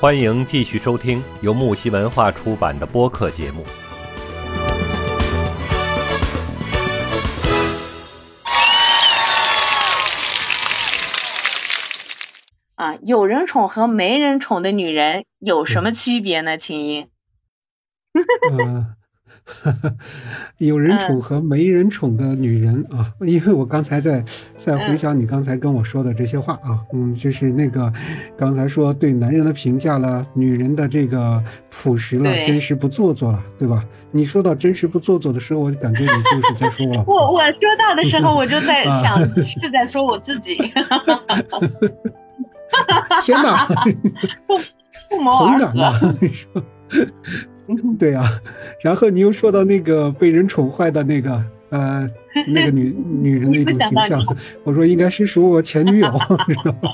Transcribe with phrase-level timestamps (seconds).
[0.00, 3.66] 欢迎继续收听由木西文化出版的播客节目。
[12.76, 16.56] 啊，有人宠和没人宠的女人有什么区别呢？
[16.56, 17.10] 秦音？
[18.52, 18.96] 嗯。
[20.58, 24.24] 有人宠和没人宠的女人啊，因为我刚才在
[24.56, 27.92] 在回想你刚才跟我说的这些话啊，嗯，就是那个
[28.36, 33.84] 刚才说对男人的评价了，女人的这个朴实了，真实不做作了，对吧？
[34.12, 37.04] 你说到真实不做作的时候，我就感觉你就是在说我。
[37.06, 40.56] 我我说到的时候，我就在 想是在说我自己。
[43.24, 43.66] 天哪！
[44.46, 44.58] 不
[45.08, 46.14] 不谋而合。
[47.98, 48.24] 对啊，
[48.82, 52.08] 然后你又说到那个被人宠坏的那个呃
[52.48, 54.22] 那个女女人的一种形象，
[54.64, 56.08] 我说应该是属我前女友，
[56.46, 56.90] 知道吗？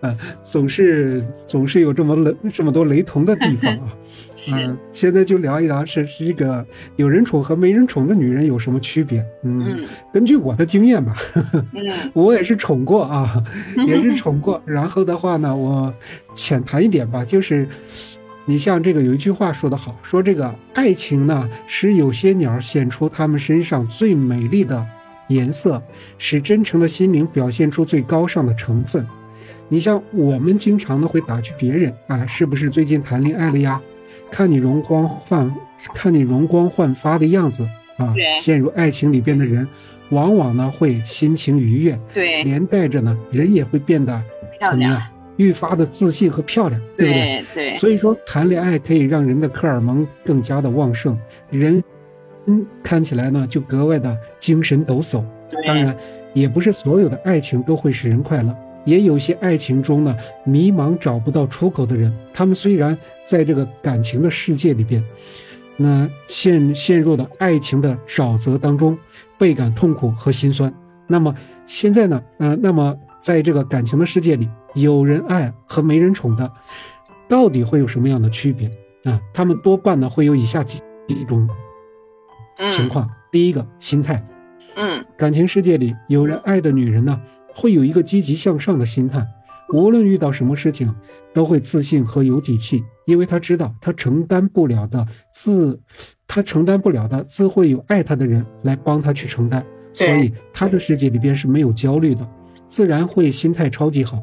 [0.00, 3.94] 嗯，总是总是有这么雷这么多雷同的地方啊。
[4.52, 6.64] 嗯，现在就聊一聊是是这个
[6.96, 9.24] 有人宠和没人宠的女人有什么区别？
[9.42, 11.14] 嗯，根据我的经验吧，
[12.12, 13.42] 我也是宠过啊，
[13.86, 14.62] 也是宠过。
[14.66, 15.92] 然后的话呢，我
[16.34, 17.66] 浅谈一点吧，就是。
[18.46, 24.86] 你像这个有一句话说得好，说这个爱情呢，使有些鸟显出它们身上最美丽的
[25.28, 25.82] 颜色，
[26.18, 29.06] 使真诚的心灵表现出最高尚的成分。
[29.68, 33.80] 你像我们经常呢会打趣别人啊，是不是最近谈恋爱了呀？
[34.30, 35.54] 看你容光焕，
[35.94, 39.66] 看你容光焕发的样子啊，陷入爱情里边的人，
[40.10, 44.22] 往往呢会心情愉悦，对，连带着呢人也会变得
[44.70, 45.00] 怎么样？
[45.36, 47.44] 愈发的自信和漂亮，对不对？
[47.54, 47.72] 对。
[47.74, 51.18] 所以说，谈恋爱可以让人的荷尔蒙更加的旺盛，
[51.50, 51.82] 人，
[52.46, 55.24] 嗯，看起来呢就格外的精神抖擞。
[55.66, 55.96] 当然，
[56.32, 65.02] 也不是所有的爱情都会使人快乐，也有些爱情中呢迷茫找不到出口的人，他们虽然在这个感情的世界里边，
[65.76, 68.98] 那陷陷入了爱情的沼泽当中，
[69.38, 70.72] 倍感痛苦和心酸。
[71.06, 71.34] 那么
[71.66, 74.48] 现在呢，呃，那么在这个感情的世界里。
[74.74, 76.52] 有人爱和没人宠的，
[77.28, 78.68] 到底会有什么样的区别
[79.04, 79.20] 啊？
[79.32, 81.48] 他们多半呢会有以下几几种
[82.68, 83.08] 情况。
[83.30, 84.20] 第一个，心态。
[84.74, 87.20] 嗯，感情世界里有人爱的女人呢，
[87.54, 89.24] 会有一个积极向上的心态，
[89.72, 90.92] 无论遇到什么事情，
[91.32, 95.80] 都会自信和有底气，因为她知道她承担不了的自，
[96.26, 102.28] 她承担不了的自会有爱她的人来帮她去承担，所以她的世界里边是没有焦虑的，
[102.68, 104.22] 自然会心态超级好。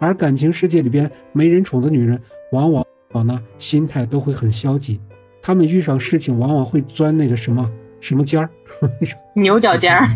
[0.00, 2.20] 而感情世界里边没人宠的女人，
[2.52, 5.00] 往往往呢心态都会很消极，
[5.42, 7.68] 她们遇上事情往往会钻那个什么
[8.00, 8.48] 什么尖儿，
[9.34, 10.08] 牛角尖儿，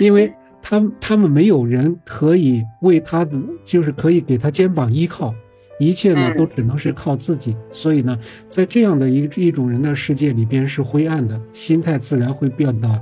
[0.00, 5.32] 因为她她们没有人可以为她的，就是可以给她肩膀依靠，
[5.78, 8.18] 一切呢都只能是靠自己，所以呢，
[8.48, 13.00] 在这样的一一种人的世界里边是灰暗的，心态自然会变得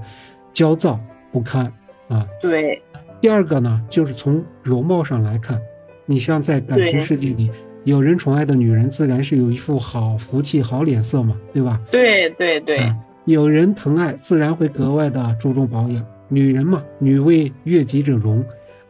[0.53, 1.01] 焦躁
[1.33, 1.73] 不堪
[2.09, 2.27] 啊。
[2.41, 2.83] 对。
[3.21, 5.61] 第二个呢，就是从容貌上来看，
[6.05, 7.51] 你像在感情世界里，
[7.85, 11.81] 有人宠爱的女人，自然是有一副好福气、好脸色嘛，对吧？
[11.91, 12.95] 对对对，
[13.25, 16.05] 有人疼爱，自然会格外的注重保养。
[16.29, 18.45] 女人嘛，女为悦己者容，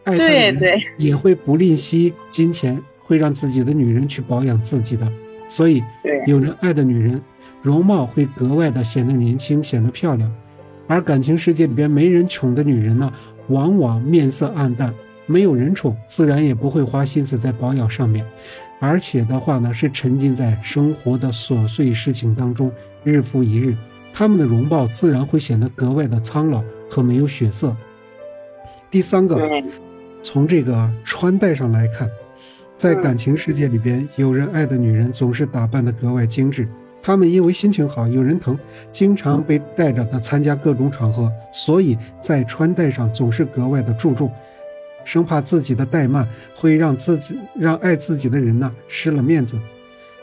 [0.05, 5.11] 爱她的人也会不吝惜金钱，会让自己的女人去保养自己的。
[5.49, 5.83] 所以，
[6.27, 7.23] 有人爱的女人，
[7.63, 10.33] 容貌会格外的显得年轻，显得漂亮。
[10.87, 13.13] 而感情世界里边没人宠的女人呢？
[13.49, 14.93] 往往面色暗淡，
[15.27, 18.27] 没有人宠，自然也不会花心思在保养上面，
[18.81, 22.73] 而且的话呢，是沉浸在生活的琐碎事情当中，
[23.05, 23.77] 日复一日，
[24.13, 27.77] 她们的容貌自然会显得格外的苍老和没有血色。
[28.91, 29.41] 第三个，
[30.23, 32.11] 从这个穿戴上来看，
[32.77, 36.69] 在感情世界里边，有人爱的女人总是打扮的格外精致。
[37.07, 38.59] 他们因为心情好，有人疼，
[38.91, 44.29] 经常被带着呢参加各种场合，所以在穿戴上总是格外的注重，
[45.05, 49.57] 生怕自己的怠慢会让自己让爱自己的人呢失了面子。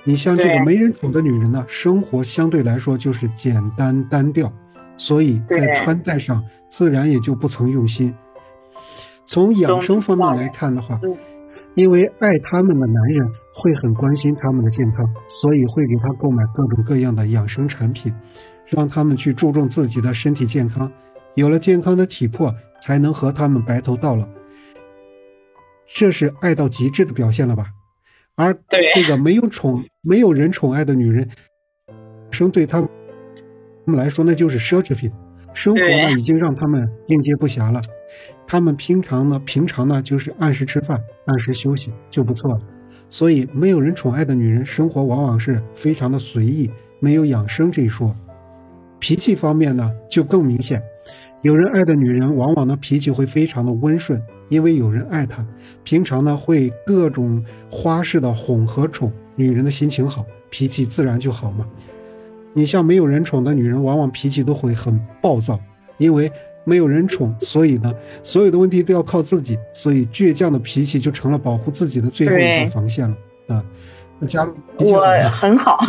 [0.04, 4.52] 你像这个没人宠的女人呢，生活相对来说就是简单单调，
[4.98, 8.14] 所以在穿戴上自然也就不曾用心。
[9.26, 11.00] 从养生方面来看的话，
[11.76, 13.26] 因为爱他们的男人。
[13.64, 18.14] 会很关心他们的健康，所以会给他购买各种各样的养生产品，
[18.68, 20.92] 让他们去注重自己的身体健康。
[21.36, 24.28] 有了健康的体魄，才能和他们白头到老。
[25.88, 27.68] 这是爱到极致的表现了吧？
[28.36, 28.54] 而
[28.94, 31.30] 这个没有宠、没有人宠爱的女人，
[32.32, 32.90] 生对他们
[33.96, 35.10] 来说那就是奢侈品。
[35.54, 37.82] 生活呢，已经让他们应接不暇了。
[38.46, 42.60] 他们平常呢，平常呢就是按时吃饭，按时休息就不错了。
[43.10, 46.70] 所以，没有人宠爱的女人，生活往往是非常的随意，
[47.00, 48.16] 没有养生这一说。
[49.00, 50.82] 脾气方面呢，就更明显。
[51.42, 55.46] 有人爱的女人，往往呢脾气会非常的温顺，因为有人爱她。
[55.84, 61.68] 平常呢会各种花式的哄和宠，女人的心情好，脾气自然就好嘛。
[62.54, 65.60] 你像没有人宠的女人，往往脾气都会很暴躁，
[65.98, 66.32] 因为
[66.64, 73.16] 没有人宠，所以呢所有的问题都要靠自己，所以倔强的脾气就成了保护自己的最后一道防线了
[73.48, 73.64] 啊。
[74.20, 75.78] 那加入我很好。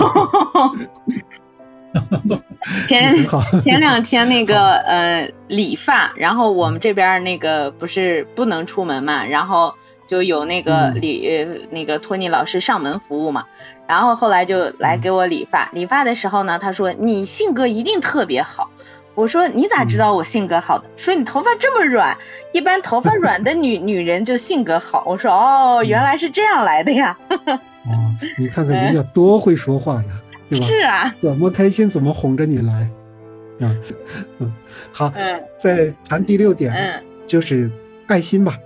[2.88, 3.15] 前
[3.62, 9.75] 前两天那个呃理发，然后我们这边那个不是不能出门嘛，然后
[10.09, 13.44] 就有那个理那个托尼老师上门服务嘛，
[13.87, 18.70] 然后后来就来给我理发，理发的时候呢，他说你性格一定特别好，
[19.15, 20.89] 我说你咋知道我性格好的？
[20.97, 22.17] 说你头发这么软，
[22.53, 25.05] 一般头发软的女 女人就性格好。
[25.07, 27.19] 我说哦，原来是这样来的呀。
[27.29, 27.93] 哦，
[28.39, 30.21] 你看看人家多会说话呀。
[30.51, 32.89] 是啊，怎么开心怎么哄着你来，
[33.61, 33.75] 啊，
[34.39, 34.53] 嗯，
[34.93, 37.71] 好，嗯，再谈第六点，嗯，就是
[38.07, 38.57] 爱心吧。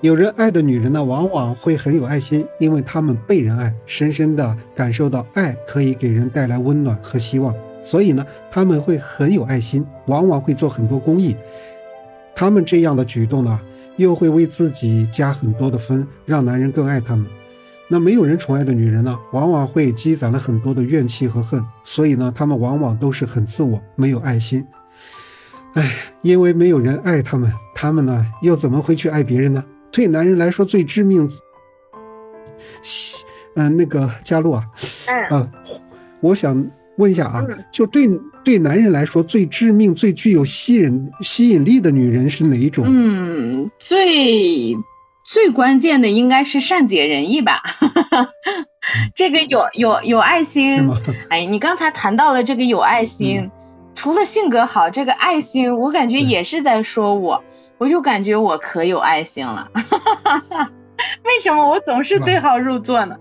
[0.00, 7.52] 有人爱的女人呢，往往会很有爱心，因为她们被人爱，深深的感受到爱可以给人带来温暖和希望，
[7.88, 11.34] 所以呢，他们会很有爱心，往往会做很多公益。
[12.34, 13.58] 他们这样的举动呢，
[13.96, 17.24] 又会为自己加很多的分，让男人更爱他们。
[17.88, 24.62] 那没有人宠爱的女人呢，往往会积攒了很多的怨气和恨，所以呢，他们往往都是很自我，没有爱心。
[25.72, 25.90] 哎，
[26.20, 29.64] 因为没有人爱他们，他们呢又怎么会去爱别人呢？
[29.90, 31.26] 对男人来说最致命，
[33.54, 34.62] 嗯，那个佳璐啊，
[35.30, 35.50] 嗯，
[36.20, 38.06] 我想问一下啊，就对
[38.44, 42.84] 对男人来说最致命、最具有吸引吸引力的女人是哪一种？
[42.86, 44.76] 嗯，最。
[45.30, 47.60] 最关键的应该是善解人意吧，
[49.14, 50.88] 这个有有有爱心，
[51.28, 53.50] 哎，你刚才谈到了这个有爱心，
[53.94, 57.44] 除了性格好，这个爱心我感觉也是在说我，
[57.76, 59.68] 我就感觉我可有爱心了，
[61.24, 63.16] 为什么我总是对号入座呢？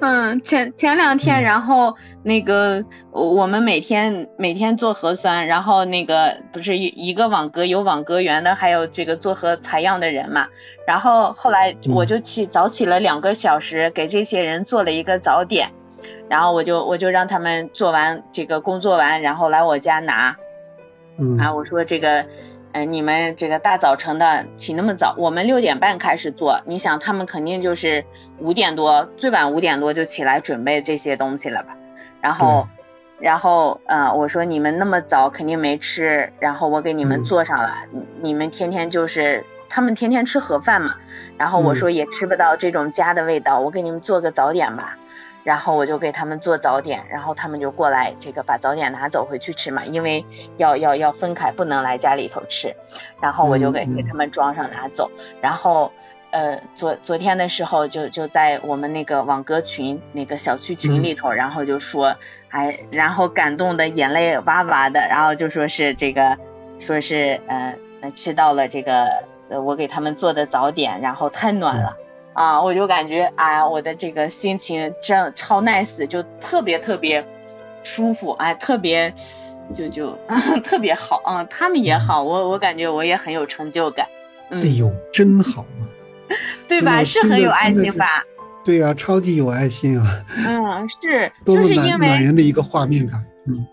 [0.00, 10.48] 嗯，前前两天，然后那个我们每天每天做核酸，然后那个不是一一个网格有网格员的，还有这个做核采样的人嘛，
[10.86, 15.70] 然后后来我就起早起了两个小时，给这些人做了一个早点，
[16.28, 20.36] 然后我就我就让他们做完这个工作完，然后来我家拿，
[21.38, 22.26] 啊，我说这个。
[22.72, 28.04] 嗯，你们这个大早晨的起那么早，我们六点半开始做，你想他们肯定就是
[28.38, 31.76] 五点多，最晚五点多就起来准备这些东西了吧？
[32.20, 32.68] 然后，
[33.18, 37.74] 然后，嗯，我说你们那么早肯定没吃，然后我给你们做上了，
[38.20, 40.94] 你们天天就是他们天天吃盒饭嘛，
[41.36, 44.96] 然后我说也吃不到这种家的味道，我给你们做个早点吧。
[45.42, 50.24] 然后我就给他们做早点，然后他们就过来这个把早点拿走回去吃嘛，因为
[50.58, 52.76] 要要要分开，不能来家里头吃。
[53.20, 55.10] 然后我就给给他们装上拿走。
[55.40, 55.90] 然后
[56.30, 62.16] 呃昨昨天的时候就就在我们那个网格群那个小区群里头，然后就说
[62.50, 66.36] 哎，然后感动的眼泪哇哇的，然后就说是这个
[66.78, 67.76] 说是呃
[68.14, 71.96] 吃到了这个我给他们做的早点，然后太暖了。
[72.32, 77.26] 啊，我就感觉啊，我的这个心情真超 nice，就特别特别
[77.82, 79.12] 舒服，哎，特别
[79.74, 80.18] 就就
[80.64, 84.06] 特别好啊，他们也好，我我感觉我也很有成就感。
[84.50, 85.82] 哎呦，真好啊，
[86.66, 87.04] 对吧？
[87.04, 88.24] 是很有爱心吧？
[88.64, 90.06] 对呀，超级有爱心啊。
[90.46, 93.24] 嗯，是，就是因为暖人的一个画面感。
[93.46, 93.66] 嗯，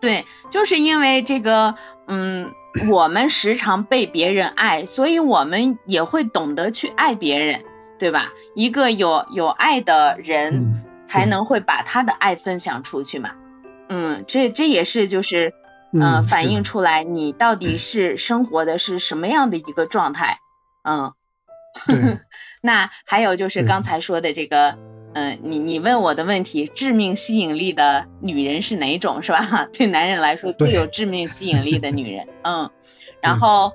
[0.00, 1.76] 对，就是因为这个，
[2.08, 2.52] 嗯，
[2.90, 7.62] 我们时常被别人爱，所以我们也会懂得去爱别人。
[7.98, 8.32] 对吧？
[8.54, 13.32] 一个有有爱的人，才能会把他的爱分享出去嘛。
[13.88, 15.54] 嗯，这这也是就是
[15.92, 20.38] 嗯，反映出来你到底是生活的是什么样的一个状态。
[20.82, 21.12] 嗯，
[22.60, 24.76] 那还有就是刚才说的这个，
[25.14, 29.68] 嗯，你你问我的问题，致命吸引力的女人是哪种，是吧？
[29.72, 32.70] 对男人来说最有致命吸引力的女人，嗯，
[33.20, 33.72] 然后。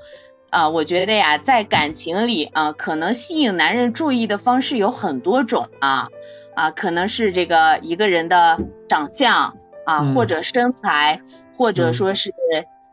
[0.52, 6.10] 啊，我觉得呀，在感情里啊，可能吸引男人注意的方式有很多种啊
[6.54, 9.56] 啊，可能是这个一个人的长相
[9.86, 11.22] 啊，或者身材，
[11.56, 12.34] 或者说是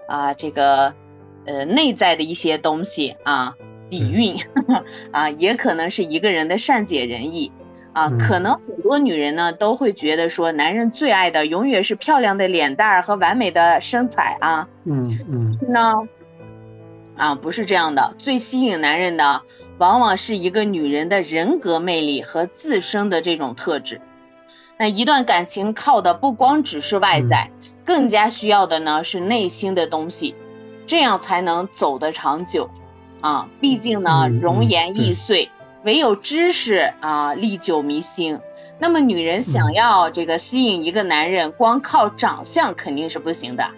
[0.06, 0.94] 啊这个
[1.46, 3.54] 呃内在的一些东西啊，
[3.90, 4.36] 底蕴
[5.10, 7.50] 啊，也可能是一个人的善解人意。
[7.92, 16.06] 啊，可能很多女人呢都会觉得说，男人最爱的永远是漂亮的脸蛋儿和完美的身材啊，嗯嗯，那。
[17.18, 18.14] 啊，不是这样的。
[18.18, 19.42] 最吸引男人的，
[19.76, 24.00] 往往是一个女人的人格魅力和自身的这种特质。
[24.78, 27.50] 那一段感情靠的不光只是外在，
[27.84, 30.36] 更加需要的呢是内心的东西，
[30.86, 32.70] 这样才能走得长久
[33.20, 33.48] 啊。
[33.60, 35.50] 毕竟呢，容颜易碎，
[35.82, 38.38] 唯有知识啊历久弥新。
[38.78, 43.72] 那么女人想要这个吸引一个男人，光靠长相肯定是不行的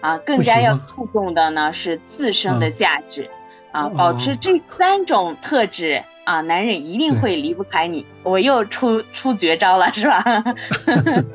[0.00, 3.28] 啊，更加要注重的呢是自身的价值
[3.72, 6.04] 啊，保持这三种特质。
[6.28, 8.04] 啊，男人一定会离不开你。
[8.22, 10.22] 我又出出绝招了，是吧？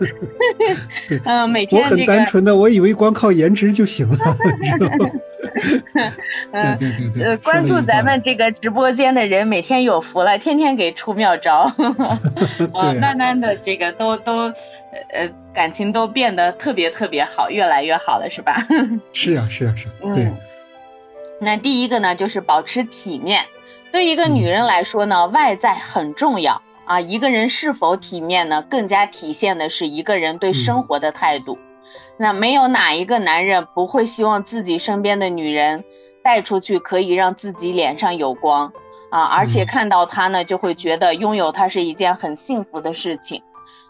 [1.26, 4.18] 嗯，每天我很单纯的，我以为光靠颜值就行了？
[6.54, 7.24] 对对对对。
[7.24, 11.74] 呃，关注咱们这个直播间的人，每天有福了，天天给出妙招。
[12.74, 14.54] 啊，慢慢的这个都都
[15.12, 18.64] 呃感情都变得特别特别好，越来越好了，是吧？
[19.12, 19.88] 是啊是啊是。
[20.14, 20.32] 对。
[21.40, 23.44] 那第一个呢，就是保持体面。
[23.94, 27.00] 对一个女人来说呢，外在很重要啊。
[27.00, 31.60] 一个人是否体面呢，更加体现的是一个人对生活的态度。
[32.18, 35.84] 那没有哪一个男人不会希望自己身边的女人
[36.24, 38.74] 带出去，可以让自己脸上有光
[39.12, 43.44] 啊，而且看到她呢，就会觉得拥有她是一件很幸福的事情。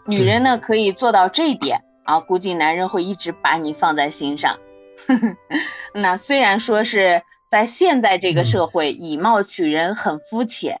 [0.04, 4.58] 女人呢，可以做到这一点啊，估计男人会一直把你放在心上。
[5.94, 7.22] 那虽然说是。
[7.48, 10.80] 在现在这个社会，以貌取人很肤浅，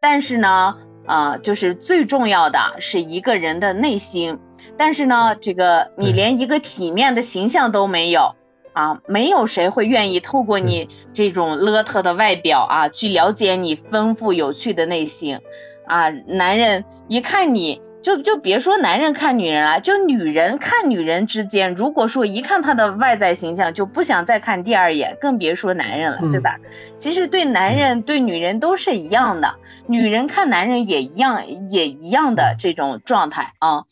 [0.00, 0.76] 但是呢，
[1.06, 4.38] 啊，就是最重要的是一个人的内心。
[4.76, 8.34] 但是呢，这个你连一个体面的形象都没有
[8.72, 15.40] 啊，没有谁会愿意透过你这种邋遢的外表啊，去了解你丰富有趣的内心
[15.86, 16.10] 啊。
[16.10, 17.80] 男人一看你。
[18.02, 26.56] 就就别说男人看女人了，就女人看女人之间，如果说一看她的外在形象就不想再看第二眼，更别说男人了，对吧？
[26.96, 33.84] 其实对男人对女人都是一样的，女人看男人也一样，也一样的这种状态啊。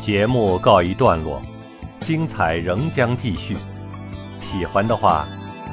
[0.00, 1.42] 节目告一段落，
[2.00, 3.54] 精彩仍将继续。
[4.40, 5.28] 喜欢的话，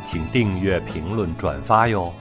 [0.05, 2.13] 请订阅、评论、转发哟。